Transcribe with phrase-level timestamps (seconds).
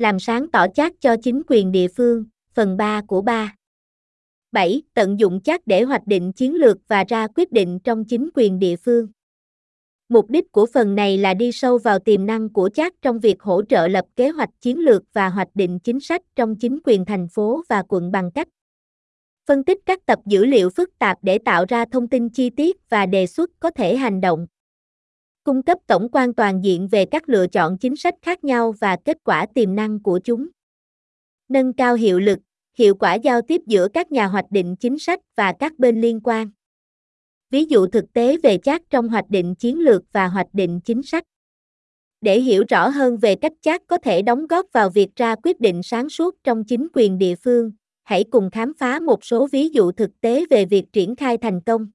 [0.00, 3.54] làm sáng tỏ chat cho chính quyền địa phương, phần 3 của 3.
[4.52, 4.82] 7.
[4.94, 8.58] Tận dụng chat để hoạch định chiến lược và ra quyết định trong chính quyền
[8.58, 9.06] địa phương.
[10.08, 13.42] Mục đích của phần này là đi sâu vào tiềm năng của chat trong việc
[13.42, 17.04] hỗ trợ lập kế hoạch chiến lược và hoạch định chính sách trong chính quyền
[17.04, 18.48] thành phố và quận bằng cách
[19.46, 22.76] phân tích các tập dữ liệu phức tạp để tạo ra thông tin chi tiết
[22.88, 24.46] và đề xuất có thể hành động
[25.44, 28.96] cung cấp tổng quan toàn diện về các lựa chọn chính sách khác nhau và
[29.04, 30.48] kết quả tiềm năng của chúng.
[31.48, 32.38] Nâng cao hiệu lực,
[32.78, 36.20] hiệu quả giao tiếp giữa các nhà hoạch định chính sách và các bên liên
[36.24, 36.50] quan.
[37.50, 41.02] Ví dụ thực tế về chat trong hoạch định chiến lược và hoạch định chính
[41.02, 41.24] sách.
[42.20, 45.60] Để hiểu rõ hơn về cách chat có thể đóng góp vào việc ra quyết
[45.60, 47.72] định sáng suốt trong chính quyền địa phương,
[48.02, 51.60] hãy cùng khám phá một số ví dụ thực tế về việc triển khai thành
[51.60, 51.86] công.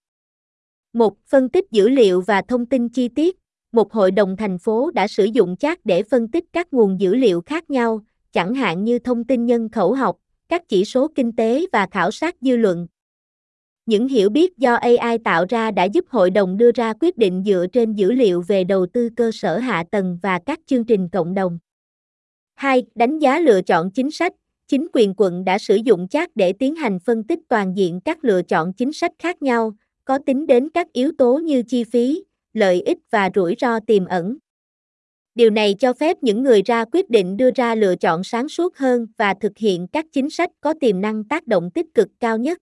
[0.95, 3.37] Một Phân tích dữ liệu và thông tin chi tiết.
[3.71, 7.15] Một hội đồng thành phố đã sử dụng chat để phân tích các nguồn dữ
[7.15, 10.17] liệu khác nhau, chẳng hạn như thông tin nhân khẩu học,
[10.49, 12.87] các chỉ số kinh tế và khảo sát dư luận.
[13.85, 17.43] Những hiểu biết do AI tạo ra đã giúp hội đồng đưa ra quyết định
[17.45, 21.09] dựa trên dữ liệu về đầu tư cơ sở hạ tầng và các chương trình
[21.09, 21.59] cộng đồng.
[22.55, 22.83] 2.
[22.95, 24.33] Đánh giá lựa chọn chính sách
[24.67, 28.23] chính quyền quận đã sử dụng chat để tiến hành phân tích toàn diện các
[28.25, 29.75] lựa chọn chính sách khác nhau,
[30.05, 34.05] có tính đến các yếu tố như chi phí, lợi ích và rủi ro tiềm
[34.05, 34.37] ẩn.
[35.35, 38.77] Điều này cho phép những người ra quyết định đưa ra lựa chọn sáng suốt
[38.77, 42.37] hơn và thực hiện các chính sách có tiềm năng tác động tích cực cao
[42.37, 42.57] nhất.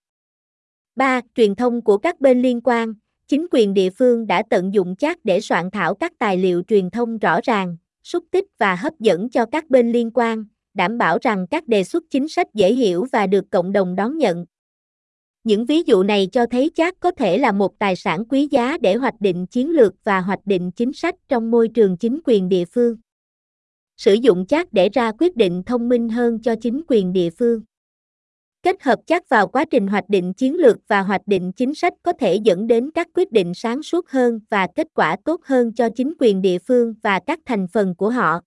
[0.95, 1.21] 3.
[1.35, 2.93] Truyền thông của các bên liên quan,
[3.27, 6.89] chính quyền địa phương đã tận dụng chat để soạn thảo các tài liệu truyền
[6.89, 11.17] thông rõ ràng, xúc tích và hấp dẫn cho các bên liên quan, đảm bảo
[11.21, 14.45] rằng các đề xuất chính sách dễ hiểu và được cộng đồng đón nhận.
[15.43, 18.77] Những ví dụ này cho thấy chat có thể là một tài sản quý giá
[18.77, 22.49] để hoạch định chiến lược và hoạch định chính sách trong môi trường chính quyền
[22.49, 22.97] địa phương.
[23.97, 27.61] Sử dụng chat để ra quyết định thông minh hơn cho chính quyền địa phương.
[28.63, 31.93] Kết hợp chat vào quá trình hoạch định chiến lược và hoạch định chính sách
[32.03, 35.73] có thể dẫn đến các quyết định sáng suốt hơn và kết quả tốt hơn
[35.73, 38.41] cho chính quyền địa phương và các thành phần của họ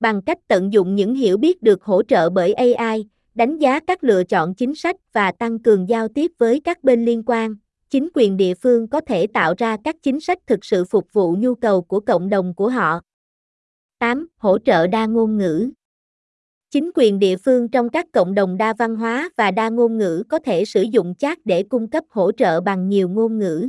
[0.00, 4.04] bằng cách tận dụng những hiểu biết được hỗ trợ bởi AI, đánh giá các
[4.04, 7.54] lựa chọn chính sách và tăng cường giao tiếp với các bên liên quan,
[7.90, 11.36] chính quyền địa phương có thể tạo ra các chính sách thực sự phục vụ
[11.38, 13.00] nhu cầu của cộng đồng của họ.
[13.98, 14.26] 8.
[14.36, 15.70] Hỗ trợ đa ngôn ngữ
[16.70, 20.22] Chính quyền địa phương trong các cộng đồng đa văn hóa và đa ngôn ngữ
[20.28, 23.68] có thể sử dụng chat để cung cấp hỗ trợ bằng nhiều ngôn ngữ.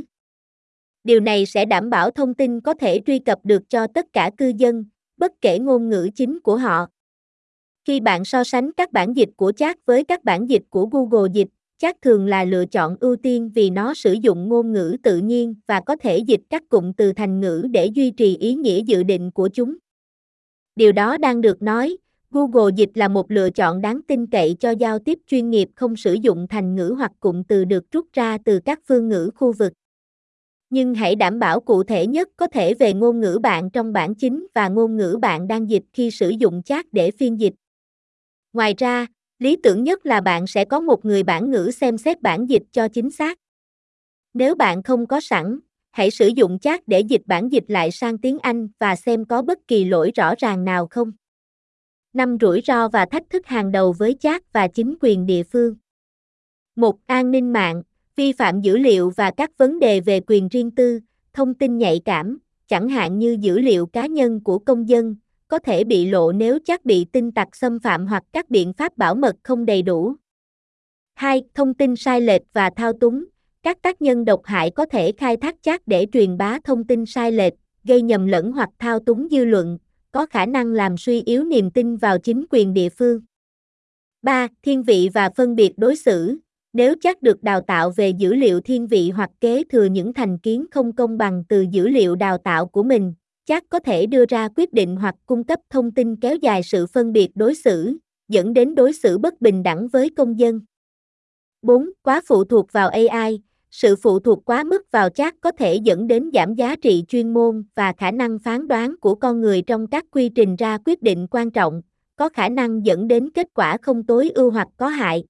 [1.04, 4.30] Điều này sẽ đảm bảo thông tin có thể truy cập được cho tất cả
[4.36, 4.84] cư dân,
[5.16, 6.86] bất kể ngôn ngữ chính của họ.
[7.86, 11.30] Khi bạn so sánh các bản dịch của chat với các bản dịch của Google
[11.32, 11.48] Dịch,
[11.78, 15.54] chat thường là lựa chọn ưu tiên vì nó sử dụng ngôn ngữ tự nhiên
[15.66, 19.02] và có thể dịch các cụm từ thành ngữ để duy trì ý nghĩa dự
[19.02, 19.76] định của chúng.
[20.76, 21.96] Điều đó đang được nói,
[22.30, 25.96] Google Dịch là một lựa chọn đáng tin cậy cho giao tiếp chuyên nghiệp không
[25.96, 29.52] sử dụng thành ngữ hoặc cụm từ được rút ra từ các phương ngữ khu
[29.52, 29.72] vực
[30.70, 34.14] nhưng hãy đảm bảo cụ thể nhất có thể về ngôn ngữ bạn trong bản
[34.14, 37.54] chính và ngôn ngữ bạn đang dịch khi sử dụng chat để phiên dịch.
[38.56, 39.06] Ngoài ra,
[39.38, 42.62] lý tưởng nhất là bạn sẽ có một người bản ngữ xem xét bản dịch
[42.72, 43.38] cho chính xác.
[44.34, 45.58] Nếu bạn không có sẵn,
[45.90, 49.42] hãy sử dụng chat để dịch bản dịch lại sang tiếng Anh và xem có
[49.42, 51.12] bất kỳ lỗi rõ ràng nào không.
[52.12, 55.74] Năm rủi ro và thách thức hàng đầu với chat và chính quyền địa phương.
[56.76, 57.82] một An ninh mạng,
[58.16, 61.00] vi phạm dữ liệu và các vấn đề về quyền riêng tư,
[61.32, 65.16] thông tin nhạy cảm, chẳng hạn như dữ liệu cá nhân của công dân,
[65.48, 68.96] có thể bị lộ nếu chắc bị tin tặc xâm phạm hoặc các biện pháp
[68.96, 70.14] bảo mật không đầy đủ.
[71.14, 71.42] 2.
[71.54, 73.24] Thông tin sai lệch và thao túng.
[73.62, 77.06] Các tác nhân độc hại có thể khai thác chat để truyền bá thông tin
[77.06, 77.52] sai lệch,
[77.84, 79.78] gây nhầm lẫn hoặc thao túng dư luận,
[80.12, 83.20] có khả năng làm suy yếu niềm tin vào chính quyền địa phương.
[84.22, 84.48] 3.
[84.62, 86.36] Thiên vị và phân biệt đối xử.
[86.72, 90.38] Nếu chắc được đào tạo về dữ liệu thiên vị hoặc kế thừa những thành
[90.38, 93.14] kiến không công bằng từ dữ liệu đào tạo của mình,
[93.46, 96.86] chat có thể đưa ra quyết định hoặc cung cấp thông tin kéo dài sự
[96.86, 97.96] phân biệt đối xử,
[98.28, 100.60] dẫn đến đối xử bất bình đẳng với công dân.
[101.62, 101.90] 4.
[102.02, 103.42] Quá phụ thuộc vào AI.
[103.70, 107.34] Sự phụ thuộc quá mức vào chat có thể dẫn đến giảm giá trị chuyên
[107.34, 111.02] môn và khả năng phán đoán của con người trong các quy trình ra quyết
[111.02, 111.82] định quan trọng,
[112.16, 115.24] có khả năng dẫn đến kết quả không tối ưu hoặc có hại.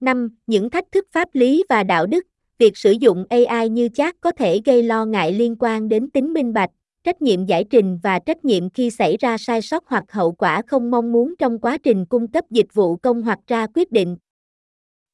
[0.00, 0.28] 5.
[0.46, 2.24] Những thách thức pháp lý và đạo đức.
[2.58, 6.32] Việc sử dụng AI như chat có thể gây lo ngại liên quan đến tính
[6.32, 6.70] minh bạch,
[7.04, 10.62] trách nhiệm giải trình và trách nhiệm khi xảy ra sai sót hoặc hậu quả
[10.66, 14.16] không mong muốn trong quá trình cung cấp dịch vụ công hoặc ra quyết định.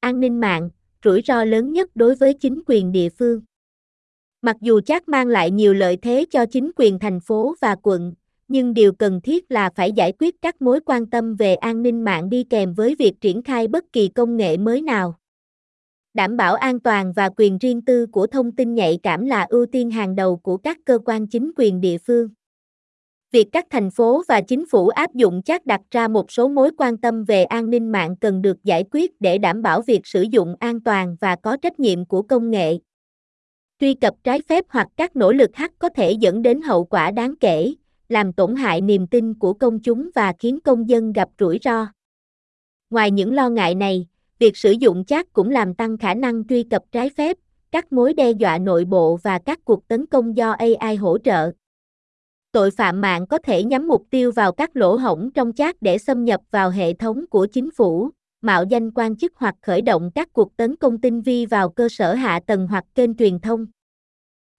[0.01, 0.71] An ninh mạng,
[1.05, 3.41] rủi ro lớn nhất đối với chính quyền địa phương.
[4.43, 8.15] Mặc dù chat mang lại nhiều lợi thế cho chính quyền thành phố và quận,
[8.49, 12.05] nhưng điều cần thiết là phải giải quyết các mối quan tâm về an ninh
[12.05, 15.19] mạng đi kèm với việc triển khai bất kỳ công nghệ mới nào.
[16.15, 19.67] Đảm bảo an toàn và quyền riêng tư của thông tin nhạy cảm là ưu
[19.67, 22.29] tiên hàng đầu của các cơ quan chính quyền địa phương.
[23.33, 26.71] Việc các thành phố và chính phủ áp dụng chắc đặt ra một số mối
[26.79, 30.23] quan tâm về an ninh mạng cần được giải quyết để đảm bảo việc sử
[30.23, 32.79] dụng an toàn và có trách nhiệm của công nghệ.
[33.81, 37.11] Truy cập trái phép hoặc các nỗ lực hack có thể dẫn đến hậu quả
[37.11, 37.75] đáng kể,
[38.09, 41.87] làm tổn hại niềm tin của công chúng và khiến công dân gặp rủi ro.
[42.91, 44.06] Ngoài những lo ngại này,
[44.41, 47.37] việc sử dụng chat cũng làm tăng khả năng truy cập trái phép,
[47.71, 51.53] các mối đe dọa nội bộ và các cuộc tấn công do AI hỗ trợ.
[52.53, 55.99] Tội phạm mạng có thể nhắm mục tiêu vào các lỗ hổng trong chat để
[55.99, 58.11] xâm nhập vào hệ thống của chính phủ,
[58.41, 61.89] mạo danh quan chức hoặc khởi động các cuộc tấn công tinh vi vào cơ
[61.89, 63.67] sở hạ tầng hoặc kênh truyền thông.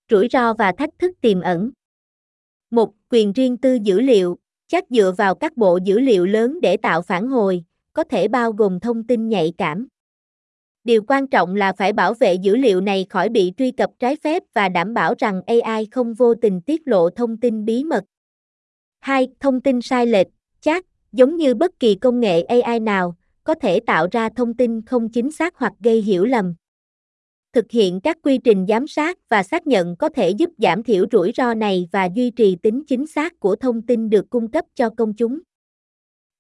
[0.09, 1.71] Rủi ro và thách thức tiềm ẩn.
[2.71, 4.37] Một, quyền riêng tư dữ liệu,
[4.67, 8.51] chắc dựa vào các bộ dữ liệu lớn để tạo phản hồi, có thể bao
[8.51, 9.87] gồm thông tin nhạy cảm.
[10.83, 14.15] Điều quan trọng là phải bảo vệ dữ liệu này khỏi bị truy cập trái
[14.15, 18.03] phép và đảm bảo rằng AI không vô tình tiết lộ thông tin bí mật.
[18.99, 19.27] 2.
[19.39, 20.27] Thông tin sai lệch,
[20.61, 24.81] chat, giống như bất kỳ công nghệ AI nào, có thể tạo ra thông tin
[24.85, 26.55] không chính xác hoặc gây hiểu lầm.
[27.53, 31.05] Thực hiện các quy trình giám sát và xác nhận có thể giúp giảm thiểu
[31.11, 34.65] rủi ro này và duy trì tính chính xác của thông tin được cung cấp
[34.75, 35.39] cho công chúng.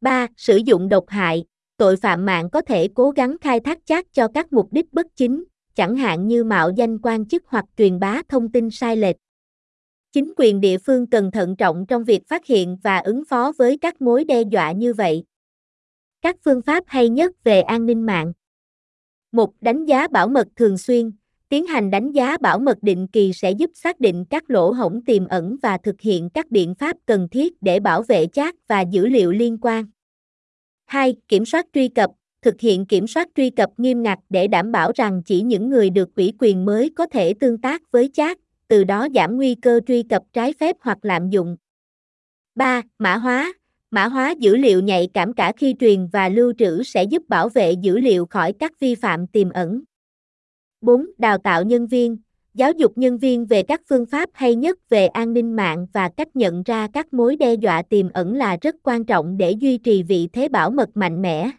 [0.01, 0.27] 3.
[0.37, 1.45] Sử dụng độc hại,
[1.77, 5.07] tội phạm mạng có thể cố gắng khai thác chat cho các mục đích bất
[5.15, 5.43] chính,
[5.75, 9.15] chẳng hạn như mạo danh quan chức hoặc truyền bá thông tin sai lệch.
[10.11, 13.77] Chính quyền địa phương cần thận trọng trong việc phát hiện và ứng phó với
[13.77, 15.23] các mối đe dọa như vậy.
[16.21, 18.33] Các phương pháp hay nhất về an ninh mạng.
[19.31, 21.11] Một đánh giá bảo mật thường xuyên,
[21.51, 25.01] tiến hành đánh giá bảo mật định kỳ sẽ giúp xác định các lỗ hổng
[25.05, 28.81] tiềm ẩn và thực hiện các biện pháp cần thiết để bảo vệ chat và
[28.81, 29.85] dữ liệu liên quan.
[30.85, 31.15] 2.
[31.27, 32.11] Kiểm soát truy cập,
[32.41, 35.89] thực hiện kiểm soát truy cập nghiêm ngặt để đảm bảo rằng chỉ những người
[35.89, 38.37] được ủy quyền mới có thể tương tác với chat,
[38.67, 41.57] từ đó giảm nguy cơ truy cập trái phép hoặc lạm dụng.
[42.55, 42.81] 3.
[42.99, 43.53] Mã hóa,
[43.91, 47.49] Mã hóa dữ liệu nhạy cảm cả khi truyền và lưu trữ sẽ giúp bảo
[47.49, 49.83] vệ dữ liệu khỏi các vi phạm tiềm ẩn.
[50.81, 51.05] 4.
[51.17, 52.17] Đào tạo nhân viên,
[52.53, 56.09] giáo dục nhân viên về các phương pháp hay nhất về an ninh mạng và
[56.09, 59.77] cách nhận ra các mối đe dọa tiềm ẩn là rất quan trọng để duy
[59.77, 61.51] trì vị thế bảo mật mạnh mẽ.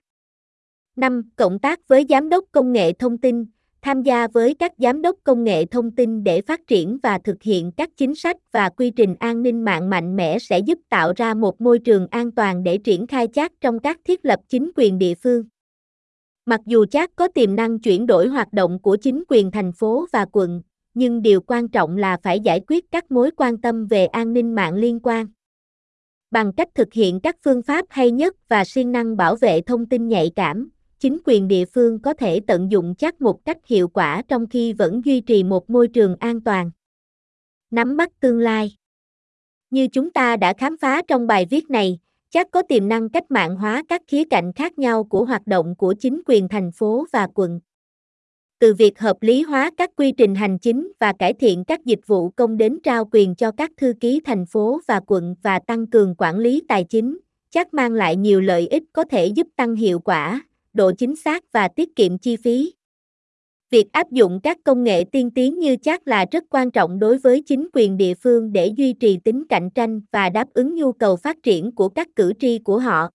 [0.97, 1.23] 5.
[1.37, 3.47] Cộng tác với giám đốc công nghệ thông tin,
[3.83, 7.43] tham gia với các giám đốc công nghệ thông tin để phát triển và thực
[7.43, 11.13] hiện các chính sách và quy trình an ninh mạng mạnh mẽ sẽ giúp tạo
[11.17, 14.71] ra một môi trường an toàn để triển khai chat trong các thiết lập chính
[14.77, 15.45] quyền địa phương.
[16.47, 20.07] Mặc dù chat có tiềm năng chuyển đổi hoạt động của chính quyền thành phố
[20.13, 20.63] và quận,
[20.95, 24.55] nhưng điều quan trọng là phải giải quyết các mối quan tâm về an ninh
[24.55, 25.27] mạng liên quan.
[26.31, 29.87] Bằng cách thực hiện các phương pháp hay nhất và siêng năng bảo vệ thông
[29.87, 33.89] tin nhạy cảm, chính quyền địa phương có thể tận dụng chắc một cách hiệu
[33.89, 36.71] quả trong khi vẫn duy trì một môi trường an toàn.
[37.71, 38.77] Nắm bắt tương lai
[39.71, 41.99] Như chúng ta đã khám phá trong bài viết này,
[42.33, 45.75] chắc có tiềm năng cách mạng hóa các khía cạnh khác nhau của hoạt động
[45.77, 47.61] của chính quyền thành phố và quận.
[48.59, 52.07] Từ việc hợp lý hóa các quy trình hành chính và cải thiện các dịch
[52.07, 55.87] vụ công đến trao quyền cho các thư ký thành phố và quận và tăng
[55.87, 57.19] cường quản lý tài chính,
[57.51, 61.53] chắc mang lại nhiều lợi ích có thể giúp tăng hiệu quả, độ chính xác
[61.53, 62.73] và tiết kiệm chi phí.
[63.73, 67.19] Việc áp dụng các công nghệ tiên tiến như chat là rất quan trọng đối
[67.19, 70.93] với chính quyền địa phương để duy trì tính cạnh tranh và đáp ứng nhu
[70.93, 73.09] cầu phát triển của các cử tri của họ.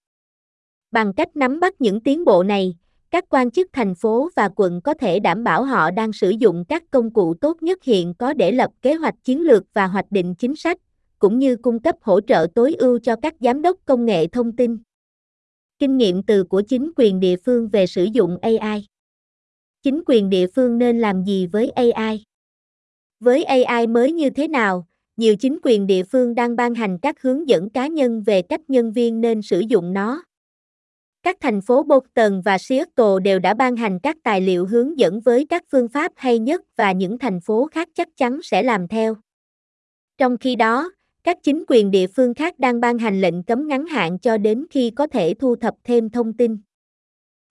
[0.92, 2.76] Bằng cách nắm bắt những tiến bộ này,
[3.12, 6.66] các quan chức thành phố và quận có thể đảm bảo họ đang sử dụng
[6.70, 10.12] các công cụ tốt nhất hiện có để lập kế hoạch chiến lược và hoạch
[10.12, 10.78] định chính sách,
[11.20, 14.56] cũng như cung cấp hỗ trợ tối ưu cho các giám đốc công nghệ thông
[14.56, 14.78] tin.
[15.80, 18.86] Kinh nghiệm từ của chính quyền địa phương về sử dụng AI.
[19.84, 22.24] Chính quyền địa phương nên làm gì với AI?
[23.20, 27.22] Với AI mới như thế nào, nhiều chính quyền địa phương đang ban hành các
[27.22, 30.24] hướng dẫn cá nhân về cách nhân viên nên sử dụng nó.
[31.24, 35.20] Các thành phố Boston và Seattle đều đã ban hành các tài liệu hướng dẫn
[35.20, 38.88] với các phương pháp hay nhất và những thành phố khác chắc chắn sẽ làm
[38.88, 39.16] theo.
[40.18, 40.92] Trong khi đó,
[41.24, 44.66] các chính quyền địa phương khác đang ban hành lệnh cấm ngắn hạn cho đến
[44.70, 46.58] khi có thể thu thập thêm thông tin.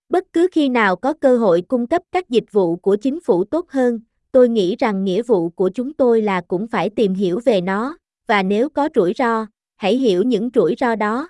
[0.08, 3.44] Bất cứ khi nào có cơ hội cung cấp các dịch vụ của chính phủ
[3.44, 4.00] tốt hơn,
[4.32, 7.98] tôi nghĩ rằng nghĩa vụ của chúng tôi là cũng phải tìm hiểu về nó,
[8.26, 9.46] và nếu có rủi ro,
[9.76, 11.28] hãy hiểu những rủi ro đó.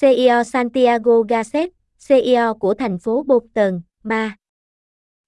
[0.00, 1.70] CEO Santiago Gasset,
[2.08, 4.36] CEO của thành phố Bolton, Ma.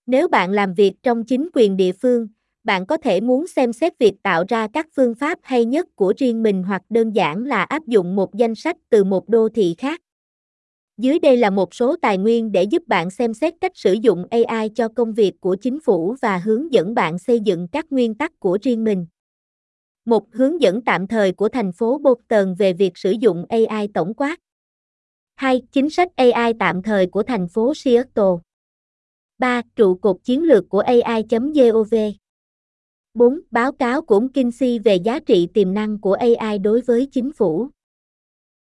[0.06, 2.28] Nếu bạn làm việc trong chính quyền địa phương,
[2.64, 6.14] bạn có thể muốn xem xét việc tạo ra các phương pháp hay nhất của
[6.16, 9.74] riêng mình hoặc đơn giản là áp dụng một danh sách từ một đô thị
[9.78, 10.00] khác.
[10.96, 14.26] Dưới đây là một số tài nguyên để giúp bạn xem xét cách sử dụng
[14.30, 18.14] AI cho công việc của chính phủ và hướng dẫn bạn xây dựng các nguyên
[18.14, 19.06] tắc của riêng mình.
[20.04, 24.14] Một, hướng dẫn tạm thời của thành phố Boston về việc sử dụng AI tổng
[24.14, 24.36] quát.
[25.34, 25.62] 2.
[25.72, 28.32] Chính sách AI tạm thời của thành phố Seattle.
[29.38, 29.62] 3.
[29.76, 31.94] Trụ cột chiến lược của AI.gov.
[33.14, 33.40] 4.
[33.50, 37.68] Báo cáo của McKinsey về giá trị tiềm năng của AI đối với chính phủ.